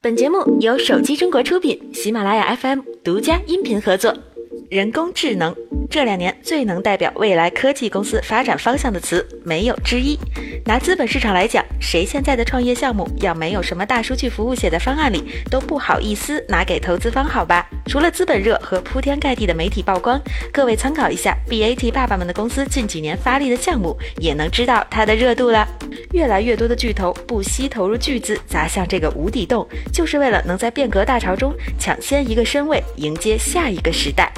[0.00, 4.16] 本节目由手机中国出品，喜马拉雅 FM 独家音频合作。
[4.70, 5.52] 人工智能
[5.90, 10.16] 这两年最能代表未来科技公司发展方向的词，没有之一。
[10.66, 17.67] 拿资本市场来讲，谁现在的创业项目要没有什么大数据服务写在方案里，都不好意思拿给投资方，好吧？
[17.88, 20.20] 除了资本热和铺天盖地的媒体曝光，
[20.52, 25.66] 各位参考一下 BAT 爸爸们的公司近几年发力的项目，也能知道它的热度了。
[26.12, 34.30] 越来越多的巨头不惜投入巨资砸向这个无底洞，就是为了能在变革大潮中抢先一个身位，迎接下一个时代。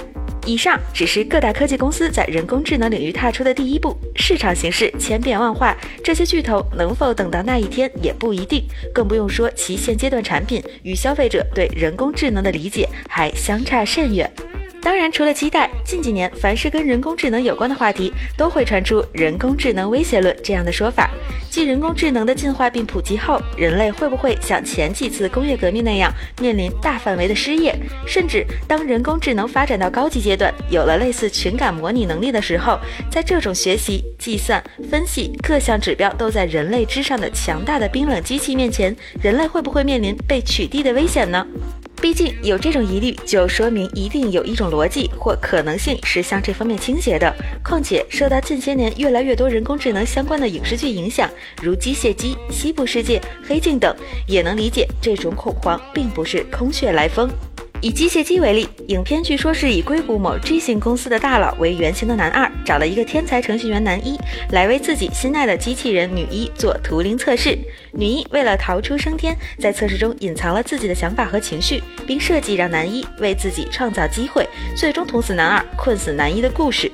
[0.47, 14.31] 以上只是各大科技公司在人工智能领域踏出的第一步，市场形势千变万化，这些巨头能否等到那一天也不一定，更不用说其现阶段产品与消费者对人工智能的理解还相差甚远。
[14.83, 21.11] 当然，除了期待，近几年凡是跟人工智能有关的话题，都会传出“人工智能威胁论”这样的说法。
[21.51, 27.77] 即人工智能的进化并普及后，人类会不会像前几次工业革命那样面临大范围的失业？
[28.07, 32.79] 甚至当人工智能发展到高级阶段，有了类似情感模拟能力的时候，
[33.11, 41.47] 在这种学习、计算、分析各项指标都在人类之上的强大的冰冷机器面前，人类会不会面临被取缔的危险呢？
[42.01, 47.31] 毕竟有这种疑虑，就说明一定有一种逻辑或可能性是向这方面倾斜的。
[47.63, 51.29] 况且受到近些年越来越多人工智能相关的影视剧影响，
[51.63, 53.95] 如《机械姬》《西部世界》《黑镜》等，
[54.27, 57.29] 也能理解这种恐慌并不是空穴来风。
[57.83, 64.19] 以机械姬为例，影片据说是以硅谷某 G 型公司的大佬为原型的男二，找了一个天才程序员男一
[64.51, 67.59] 来为自己心爱的机器人女一做图灵测试。
[67.93, 76.93] 女一为了逃出升天，在测试中隐藏了自己的想法和情绪，并设计让男一为自己创造机会，最终捅死男二、困死男一的故事。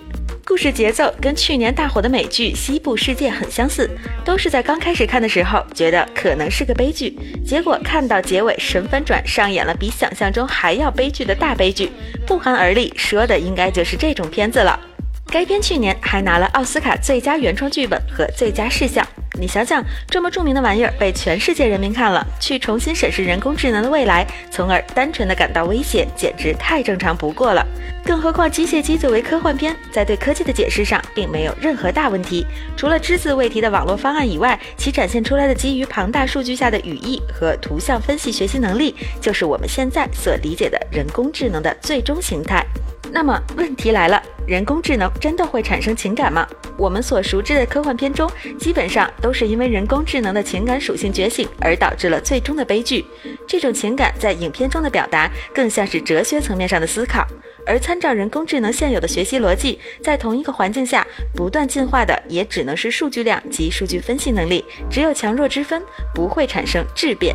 [0.48, 3.90] 故事节奏跟去年大火的美剧《西部世界》很相似，
[4.24, 11.90] 都是在刚开始看的时候觉得可能是个悲剧，结果看到结尾神反转，上演了比想象中还要悲剧的大悲剧，
[12.24, 14.78] 不寒而栗，说的应该就是这种片子了。
[15.26, 19.04] 该片去年还拿了奥斯卡最佳原创剧本和最佳视效。
[19.38, 27.66] 你想想，这么著名的玩意儿被全世界人民看了，去重新审视人工智能的未来，从而单纯的感到威胁，简直太正常不过了。
[28.04, 42.64] 更何况《机械姬》作为科幻片，在对科技的解释上并没有任何大问题，除了只字未提的网络方案以外，其展现出来的基于庞大数据下的语义和图像分析学习能力，就是我们现在所理解的人工智能的最终形态。
[43.12, 46.46] 那么问题来了，人工智能真的会产生情感吗？
[46.76, 53.04] 我们所熟知的科幻片中，基本上都是因为人工智能的情感属性觉醒而导致了最终的悲剧。
[53.48, 57.26] 这种情感在影片中的表达，更像是哲学层面上的思考。
[57.64, 65.82] 而参照人工智能现有的学习逻辑，在同一个环境下不断进化的，也只能是数据量及数据分析能力，只有强弱之分，
[66.14, 67.34] 不会产生质变。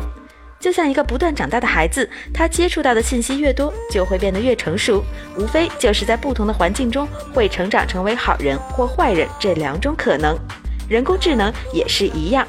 [0.62, 5.02] 就像一个不断长大的孩子，他接触到的信息越多，就会变得越成熟。
[5.36, 10.38] 无非就是在不同的环境中，会成长成为好人或坏人这两种可能。
[10.88, 12.46] 人工智能也是一样。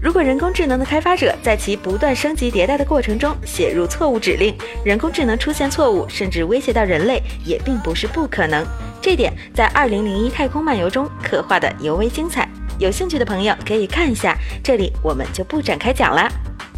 [0.00, 8.64] 如果人工智能的开发者在其不断升级迭代的过程中写入错误指令，人工智能出现错误，甚至威胁到人类，也并不是不可能。
[9.02, 12.48] 这点在《二零零一太空漫游》中刻画的尤为精彩。
[12.78, 14.34] 有兴趣的朋友可以看一下，
[14.64, 16.26] 这里我们就不展开讲了。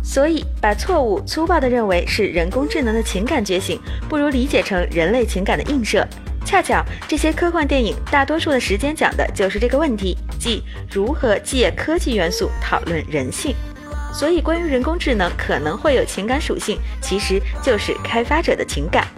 [0.04, 6.06] 所以，把错误粗暴地认为是人工智能的情感觉醒，不如理解成人类情感的映射。
[6.44, 10.62] 恰巧，这些科幻电影大多数的时间讲的就是这个问题，即
[10.92, 13.56] 如何借科技元素讨论人性。
[14.12, 19.08] 所以，关于人工智能可能会有情感属性，其实就是开发者的情感。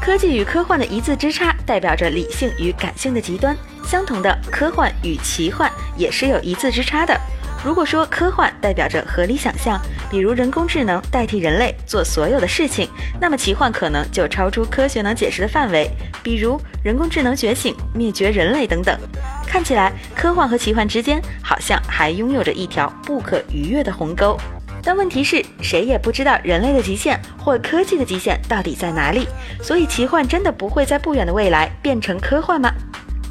[0.00, 3.56] 科技与科幻的一字之差，代表着理性与感性的极端。
[3.86, 7.16] 相同的，科幻与奇幻也是有一字之差的。
[7.64, 9.80] 如果说科幻代表着合理想象，
[10.10, 12.88] 比如人工智能代替人类做所有的事情，
[13.20, 15.88] 那么奇幻可能就超出科学能解释的范围，
[16.22, 18.98] 比如人工智能觉醒、灭绝人类等等。
[19.46, 24.36] 看起来科幻和奇幻之间好像还拥有着一条不可逾越的鸿沟，
[24.82, 29.26] 但问题是谁也不知道人类的极限或科技的极限到底在哪里，
[29.62, 32.70] 所以奇幻真的不会在不远的未来变成科幻吗？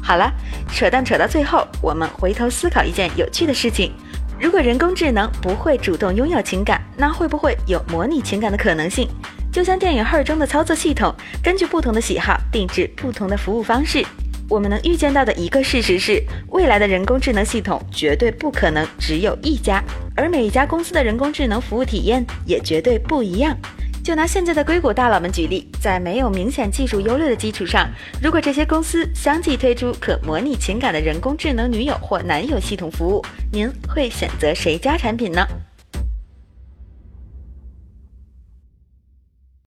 [0.06, 0.32] 好了，
[0.72, 3.92] 扯淡扯到最后，我们回头思考一件有趣的事情。
[4.40, 9.08] 如果人工智能不会主动拥有情感，那会不会有模拟情感的可能性？
[9.52, 11.12] 就像电影《Her》中的操作系统，
[11.42, 14.06] 根据不同的喜好定制不同的服务方式。
[14.48, 19.82] 我们能预见到的一个事实是，未来的人工智能系统绝对不可能只有一家，
[20.14, 23.58] 而每一家公司的人工智能服务体验也绝对不一样。
[24.06, 27.90] 就拿现在的硅谷大佬们举例，在没有明显技术优劣的基础上，
[28.22, 35.44] 如果这些公司相继推出可模拟情感的人工智能女友或男友系统服务，您会选择谁家产品呢？